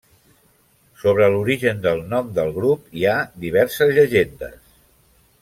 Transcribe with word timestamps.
Sobre 1.01 1.27
l'origen 1.35 1.83
del 1.83 2.01
nom 2.13 2.31
del 2.39 2.49
grup 2.57 2.89
hi 3.01 3.07
ha 3.11 3.15
diverses 3.45 3.95
llegendes. 4.01 4.59